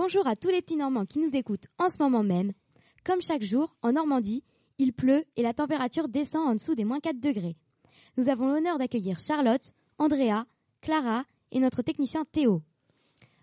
[0.00, 2.52] Bonjour à tous les petits Normands qui nous écoutent en ce moment même.
[3.04, 4.44] Comme chaque jour, en Normandie,
[4.78, 7.56] il pleut et la température descend en dessous des moins 4 degrés.
[8.16, 10.44] Nous avons l'honneur d'accueillir Charlotte, Andrea,
[10.82, 12.62] Clara et notre technicien Théo.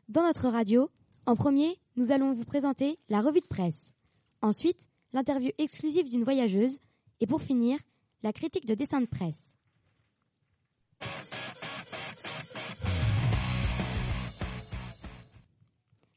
[0.08, 0.90] Dans notre radio,
[1.26, 3.92] en premier, nous allons vous présenter la revue de presse.
[4.42, 6.80] Ensuite, l'interview exclusive d'une voyageuse.
[7.20, 7.78] Et pour finir,
[8.24, 9.45] la critique de dessin de presse.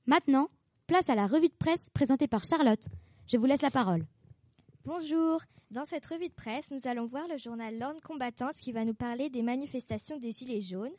[0.09, 0.48] Maintenant,
[0.87, 2.83] place à la revue de presse présentée par Charlotte.
[3.27, 4.07] Je vous laisse la parole.
[4.87, 5.43] Bonjour.
[5.71, 8.95] Dans cette revue de presse, nous allons voir le journal L'Orne Combattante qui va nous
[8.95, 10.95] parler des manifestations des Gilets jaunes.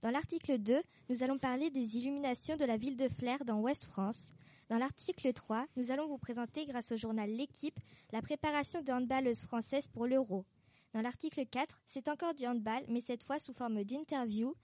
[0.00, 4.30] Dans l'article 2, nous allons parler des illuminations de la ville de Flers dans Ouest-France.
[4.70, 7.78] Dans l'article 3, nous allons vous présenter, grâce au journal L'équipe,
[8.12, 10.46] la préparation de handballeuses françaises pour l'Euro.
[10.94, 14.54] Dans l'article 4, c'est encore du handball, mais cette fois sous forme d'interview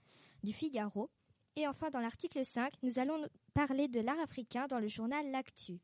[0.43, 1.11] du Figaro.
[1.57, 5.81] Et enfin, dans l'article 5, nous allons parler de l'art africain dans le journal L'Actu.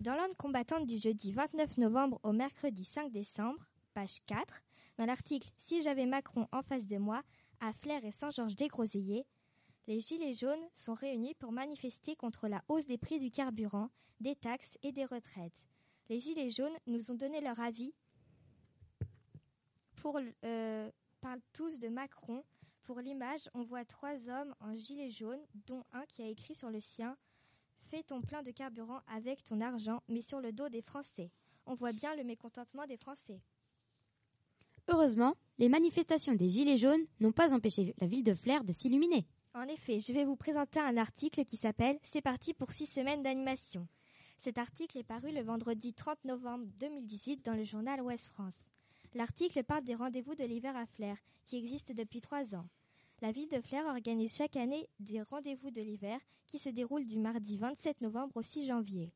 [0.00, 4.62] Dans l'onde combattante du jeudi 29 novembre au mercredi 5 décembre, page 4,
[4.96, 7.22] dans l'article Si j'avais Macron en face de moi,
[7.60, 9.26] à Flers et Saint-Georges-des-Groseilliers,
[9.86, 14.36] les Gilets jaunes sont réunis pour manifester contre la hausse des prix du carburant, des
[14.36, 15.52] taxes et des retraites.
[16.08, 17.92] Les Gilets jaunes nous ont donné leur avis
[19.96, 20.90] pour, euh,
[21.52, 22.44] tous de Macron
[22.88, 26.70] pour l'image, on voit trois hommes en gilet jaune, dont un qui a écrit sur
[26.70, 27.18] le sien
[27.90, 31.30] Fais ton plein de carburant avec ton argent, mais sur le dos des Français.
[31.66, 33.42] On voit bien le mécontentement des Français.
[34.88, 39.26] Heureusement, les manifestations des Gilets jaunes n'ont pas empêché la ville de Flers de s'illuminer.
[39.52, 43.22] En effet, je vais vous présenter un article qui s'appelle C'est parti pour six semaines
[43.22, 43.86] d'animation.
[44.38, 48.64] Cet article est paru le vendredi 30 novembre 2018 dans le journal Ouest France.
[49.14, 52.66] L'article parle des rendez-vous de l'hiver à Flers, qui existent depuis trois ans.
[53.20, 57.18] La ville de Flers organise chaque année des rendez-vous de l'hiver qui se déroulent du
[57.18, 59.10] mardi 27 novembre au 6 janvier.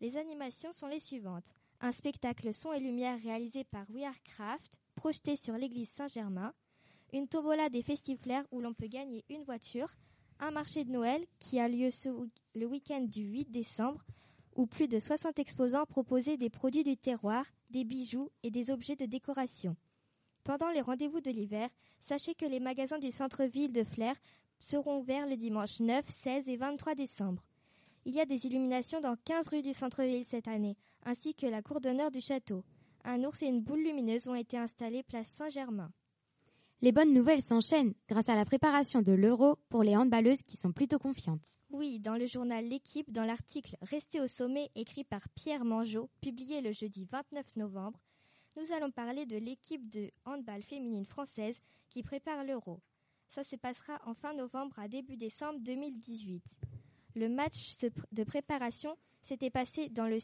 [0.00, 1.52] Les animations sont les suivantes.
[1.82, 6.54] Un spectacle son et lumière réalisé par We Craft, projeté sur l'église Saint-Germain,
[7.12, 9.94] une tombola des festiflères où l'on peut gagner une voiture,
[10.40, 11.90] un marché de Noël qui a lieu
[12.54, 14.02] le week-end du 8 décembre
[14.56, 18.96] où plus de 60 exposants proposaient des produits du terroir, des bijoux et des objets
[18.96, 19.76] de décoration.
[20.44, 24.20] Pendant les rendez-vous de l'hiver, sachez que les magasins du centre-ville de Flers
[24.60, 27.42] seront ouverts le dimanche 9, 16 et 23 décembre.
[28.04, 31.62] Il y a des illuminations dans 15 rues du centre-ville cette année, ainsi que la
[31.62, 32.62] cour d'honneur du château.
[33.04, 35.90] Un ours et une boule lumineuse ont été installés place Saint-Germain.
[36.82, 40.72] Les bonnes nouvelles s'enchaînent grâce à la préparation de l'euro pour les handballeuses qui sont
[40.72, 41.58] plutôt confiantes.
[41.70, 46.60] Oui, dans le journal L'équipe, dans l'article Rester au sommet écrit par Pierre Mangeot, publié
[46.60, 47.98] le jeudi 29 novembre,
[48.56, 51.56] nous allons parler de l'équipe de handball féminine française
[51.88, 52.80] qui prépare l'Euro.
[53.28, 56.42] Ça se passera en fin novembre à début décembre 2018.
[57.16, 57.76] Le match
[58.12, 60.20] de préparation s'était passé dans le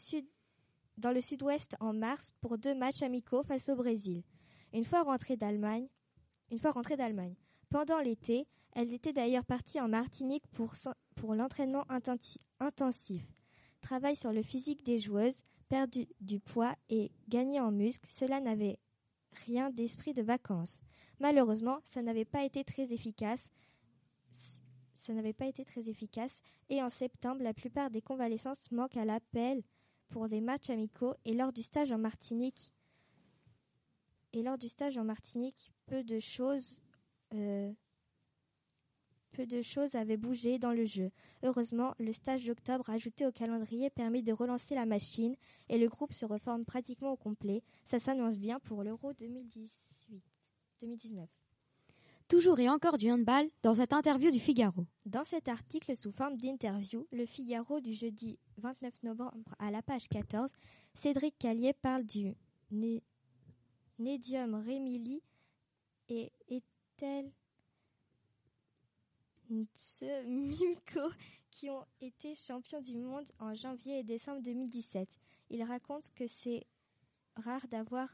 [1.21, 4.23] sud-ouest en mars pour deux matchs amicaux face au Brésil.
[4.73, 5.89] Une fois rentrée d'Allemagne.
[7.69, 11.85] Pendant l'été, elles étaient d'ailleurs parties en Martinique pour l'entraînement
[12.61, 13.25] intensif.
[13.81, 18.79] Travail sur le physique des joueuses, perdu du poids et gagné en muscles, cela n'avait
[19.47, 20.81] rien d'esprit de vacances.
[21.21, 23.49] Malheureusement, ça n'avait pas été très efficace.
[24.95, 29.05] Ça n'avait pas été très efficace et en septembre, la plupart des convalescences manquent à
[29.05, 29.63] l'appel
[30.09, 32.73] pour des matchs amicaux et lors du stage en Martinique.
[34.33, 36.81] Et lors du stage en Martinique, peu de choses
[37.33, 37.73] euh,
[39.31, 41.11] peu de choses avaient bougé dans le jeu.
[41.43, 45.37] Heureusement, le stage d'octobre ajouté au calendrier permet de relancer la machine
[45.69, 47.63] et le groupe se reforme pratiquement au complet.
[47.85, 50.23] Ça s'annonce bien pour l'Euro 2018.
[50.81, 51.29] 2019.
[52.29, 54.87] Toujours et encore du handball dans cette interview du Figaro.
[55.05, 60.09] Dans cet article sous forme d'interview, le Figaro du jeudi 29 novembre à la page
[60.09, 60.49] 14,
[60.95, 62.35] Cédric Callier parle du
[63.99, 65.23] Nédium Rémili
[66.09, 67.33] et est-elle
[69.51, 71.11] Milko
[71.51, 75.09] qui ont été champions du monde en janvier et décembre 2017.
[75.51, 76.65] Il raconte que c'est
[77.37, 78.09] rare d'avoir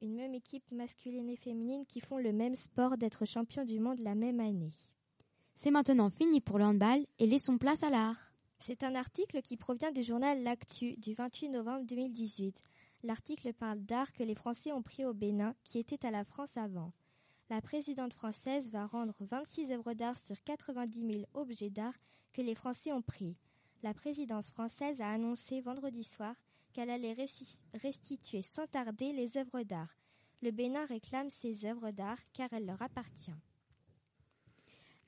[0.00, 3.98] une même équipe masculine et féminine qui font le même sport d'être champion du monde
[3.98, 4.72] la même année.
[5.56, 8.32] C'est maintenant fini pour le handball et laissons place à l'art.
[8.60, 12.60] C'est un article qui provient du journal L'Actu du 28 novembre 2018.
[13.02, 16.56] L'article parle d'art que les Français ont pris au Bénin, qui était à la France
[16.56, 16.92] avant
[17.48, 21.94] la présidente française va rendre 26 œuvres d'art sur 90 000 objets d'art
[22.32, 23.36] que les Français ont pris.
[23.82, 26.34] La présidence française a annoncé vendredi soir
[26.72, 27.16] qu'elle allait
[27.74, 29.96] restituer sans tarder les œuvres d'art.
[30.42, 33.40] Le Bénin réclame ces œuvres d'art car elles leur appartiennent.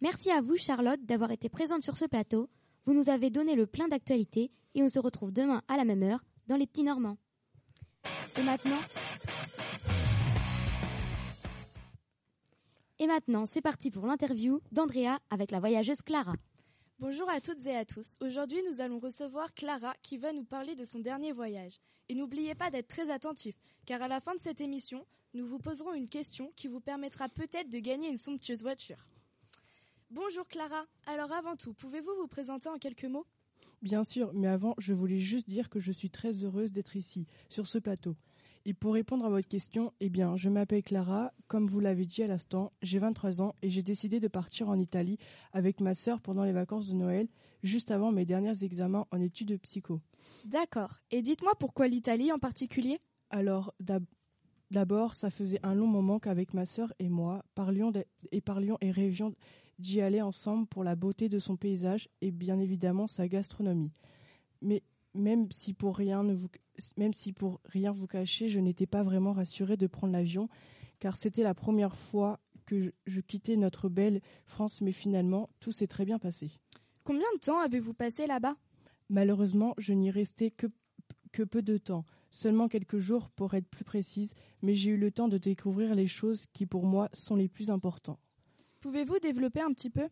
[0.01, 2.49] Merci à vous, Charlotte, d'avoir été présente sur ce plateau.
[2.85, 6.05] Vous nous avez donné le plein d'actualités et on se retrouve demain à la même
[6.05, 7.19] heure dans les petits Normands.
[8.39, 8.79] Et maintenant
[13.01, 16.35] Et maintenant, c'est parti pour l'interview d'Andrea avec la voyageuse Clara.
[16.99, 18.17] Bonjour à toutes et à tous.
[18.21, 21.79] Aujourd'hui, nous allons recevoir Clara qui va nous parler de son dernier voyage.
[22.09, 23.55] Et n'oubliez pas d'être très attentif,
[23.87, 27.29] car à la fin de cette émission, nous vous poserons une question qui vous permettra
[27.29, 29.07] peut-être de gagner une somptueuse voiture.
[30.11, 30.85] Bonjour Clara.
[31.07, 33.27] Alors avant tout, pouvez-vous vous présenter en quelques mots?
[33.81, 37.29] Bien sûr, mais avant, je voulais juste dire que je suis très heureuse d'être ici,
[37.49, 38.17] sur ce plateau.
[38.69, 42.23] Et pour répondre à votre question, eh bien, je m'appelle Clara, comme vous l'avez dit
[42.23, 45.17] à l'instant, j'ai 23 ans et j'ai décidé de partir en Italie
[45.55, 47.29] avec ma sœur pendant les vacances de Noël,
[47.63, 50.03] juste avant mes derniers examens en études de psycho.
[50.45, 51.01] D'accord.
[51.11, 53.01] Et dites-moi pourquoi l'Italie en particulier?
[53.31, 53.73] Alors,
[54.71, 57.91] d'abord, ça faisait un long moment qu'avec ma sœur et moi, parlions
[58.33, 59.35] et parlions et rêvions
[59.79, 63.93] d'y aller ensemble pour la beauté de son paysage et bien évidemment sa gastronomie.
[64.61, 64.83] Mais
[65.15, 66.49] même si pour rien ne vous,
[66.97, 70.49] même si pour rien vous cacher, je n'étais pas vraiment rassurée de prendre l'avion,
[70.99, 75.87] car c'était la première fois que je, quittais notre belle France, mais finalement, tout s'est
[75.87, 76.51] très bien passé.
[77.05, 78.57] Combien de temps avez-vous passé là-bas?
[79.09, 80.67] Malheureusement, je n'y restais que,
[81.33, 85.11] que peu de temps, seulement quelques jours pour être plus précise, mais j'ai eu le
[85.11, 88.21] temps de découvrir les choses qui pour moi sont les plus importantes.
[88.81, 90.09] Pouvez-vous développer un petit peu?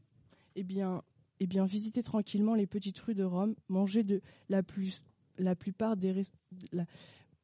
[0.55, 1.03] Eh bien,
[1.41, 5.03] eh bien, visiter tranquillement les petites rues de Rome, manger de la plus,
[5.39, 6.25] la plupart des,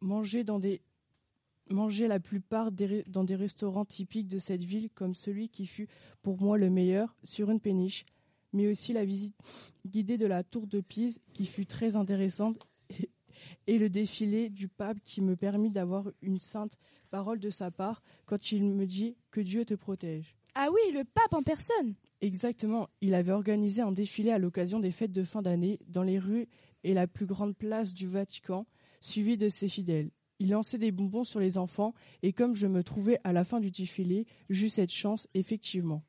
[0.01, 0.83] manger dans des,
[1.71, 5.89] manger la plupart des, dans des restaurants typiques de cette ville, comme celui qui fut
[6.23, 8.05] pour moi le meilleur sur une péniche,
[8.53, 9.35] mais aussi la visite
[9.87, 12.59] guidée de la tour de Pise, qui fut très intéressante,
[12.91, 13.11] et,
[13.67, 16.77] et le défilé du pape qui me permit d'avoir une sainte
[17.11, 20.37] parole de sa part quand il me dit que Dieu te protège.
[20.55, 21.95] Ah oui, le pape en personne.
[22.21, 22.89] Exactement.
[23.01, 26.47] Il avait organisé un défilé à l'occasion des fêtes de fin d'année dans les rues
[26.85, 28.67] et la plus grande place du Vatican,
[29.01, 30.11] suivi de ses fidèles.
[30.39, 33.61] Il lançait des bonbons sur les enfants et comme je me trouvais à la fin
[33.61, 36.03] du défilé, j'eus cette chance, effectivement.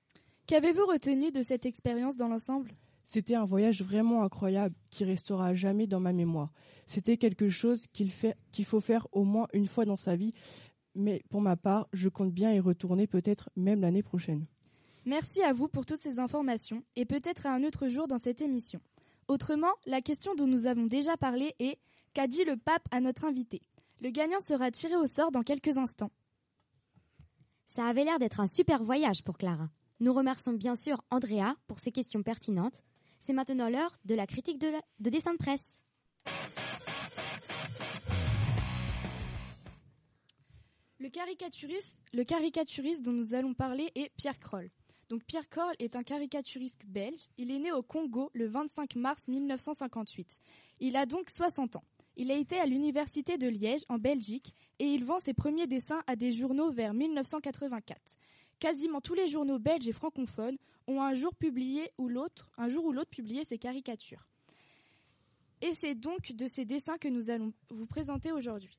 [0.48, 2.72] Qu'avez-vous retenu de cette expérience dans l'ensemble?
[3.06, 6.52] C'était un voyage vraiment incroyable qui restera à jamais dans ma mémoire.
[6.86, 10.34] C'était quelque chose qu'il faut faire au moins une fois dans sa vie
[10.96, 14.46] mais pour ma part, je compte bien y retourner peut-être même l'année prochaine.
[15.06, 18.42] Merci à vous pour toutes ces informations et peut-être à un autre jour dans cette
[18.42, 18.80] émission.
[19.28, 21.80] Autrement, la question dont nous avons déjà parlé est
[22.14, 23.62] qu'a dit le pape à notre invité?
[24.02, 26.12] Le gagnant sera tiré au sort dans quelques instants.
[27.68, 29.70] Ça avait l'air d'être un super voyage pour Clara.
[30.00, 32.84] Nous remercions bien sûr Andrea pour ses questions pertinentes.
[33.20, 35.82] C'est maintenant l'heure de la critique de, de dessin de presse.
[41.00, 44.70] Le caricaturiste, le caricaturiste dont nous allons parler est Pierre Kroll.
[45.22, 47.28] Pierre Kroll est un caricaturiste belge.
[47.38, 50.40] Il est né au Congo le 25 mars 1958.
[50.80, 51.84] Il a donc 60 ans.
[52.16, 56.04] Il a été à l'université de Liège en Belgique et il vend ses premiers dessins
[56.08, 58.00] à des journaux vers 1984.
[58.60, 60.58] Quasiment tous les journaux belges et francophones
[60.88, 61.02] ont
[61.40, 64.28] publié ou l'autre, un jour ou l'autre publié ses caricatures.
[65.62, 68.78] Et c'est donc de ces dessins que nous allons vous présenter aujourd'hui.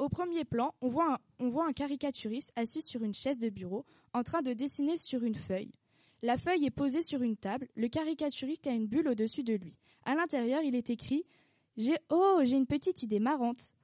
[0.00, 4.40] Au premier plan, on voit, un, caricaturiste assis sur une chaise de bureau en train
[4.40, 5.74] de dessiner sur une feuille.
[6.22, 9.76] La feuille est posée sur une table, le caricaturiste a une bulle au-dessus de lui.
[10.06, 11.26] À l'intérieur, il est écrit
[11.76, 13.74] J'ai oh, j'ai une petite idée marrante.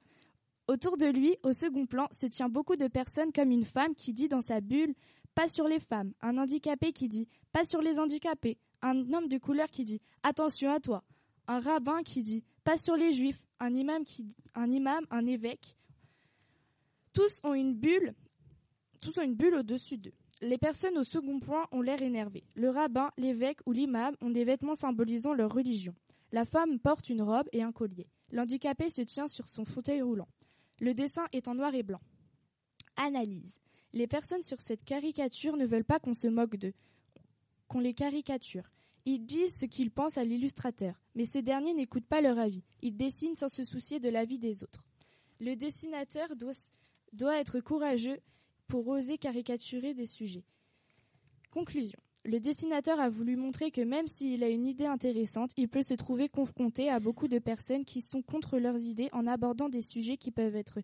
[0.67, 4.11] Autour de lui, au second plan, se tient beaucoup de personnes comme une femme qui
[4.11, 4.95] dit dans sa bulle
[5.35, 9.37] Pas sur les femmes, un handicapé qui dit Pas sur les handicapés, un homme de
[9.37, 11.03] couleur qui dit Attention à toi,
[11.47, 15.76] un rabbin qui dit Pas sur les juifs, un imam, qui, un, imam un évêque,
[17.17, 18.13] tous ont une bulle,
[19.55, 20.13] au-dessus d'eux.
[20.39, 22.43] Les personnes au second point ont l'air énervées.
[22.53, 25.95] Le rabbin, l'évêque ou l'imam ont des vêtements symbolisant leur religion.
[26.31, 28.05] La femme porte une robe et un collier.
[28.31, 30.27] L'handicapé se tient sur son fauteuil roulant.
[30.79, 32.01] Le dessin est en noir et blanc.
[32.97, 33.59] Analyse.
[33.93, 36.75] Les personnes sur cette caricature ne veulent pas qu'on se moque d'eux,
[37.67, 38.69] qu'on les caricature.
[39.05, 42.63] Ils disent ce qu'ils pensent à l'illustrateur, mais ce dernier n'écoute pas leur avis.
[42.83, 44.83] Ils dessinent sans se soucier de l'avis des autres.
[45.39, 46.53] Le dessinateur doit
[47.13, 48.19] doit être courageux
[48.67, 50.43] pour oser caricaturer des sujets.
[51.51, 51.99] Conclusion.
[52.25, 55.93] Le dessinateur a voulu montrer que même s'il a une idée intéressante, il peut se
[55.93, 60.17] trouver confronté à beaucoup de personnes qui sont contre leurs idées en abordant des sujets
[60.17, 60.81] qui peuvent être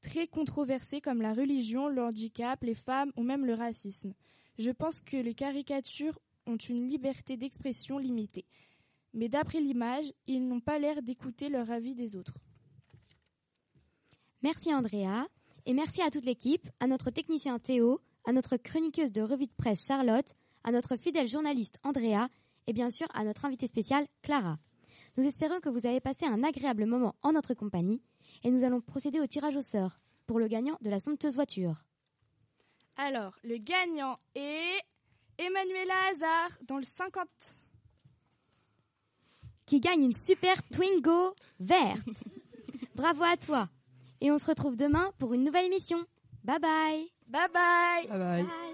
[0.00, 4.14] très controversés comme la religion, le handicap, les femmes ou même le racisme.
[4.58, 8.46] Je pense que les caricatures ont une liberté d'expression limitée.
[9.12, 12.38] Mais d'après l'image, ils n'ont pas l'air d'écouter leur avis des autres.
[14.42, 15.26] Merci Andrea.
[15.68, 19.52] Et merci à toute l'équipe, à notre technicien Théo, à notre chroniqueuse de revue de
[19.56, 20.32] presse Charlotte,
[20.62, 22.28] à notre fidèle journaliste Andrea
[22.68, 24.58] et bien sûr à notre invitée spéciale, Clara.
[25.16, 28.00] Nous espérons que vous avez passé un agréable moment en notre compagnie
[28.44, 31.84] et nous allons procéder au tirage au sort pour le gagnant de la somptueuse voiture.
[32.96, 34.80] Alors, le gagnant est
[35.36, 37.26] Emmanuela Hazard dans le 50.
[39.66, 42.06] Qui gagne une super Twingo verte.
[42.94, 43.68] Bravo à toi.
[44.20, 45.98] Et on se retrouve demain pour une nouvelle émission.
[46.44, 47.06] Bye bye.
[47.28, 48.08] Bye bye.
[48.08, 48.42] Bye bye.
[48.42, 48.65] Bye.